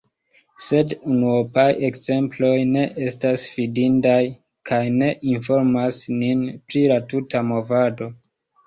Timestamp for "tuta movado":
7.15-8.15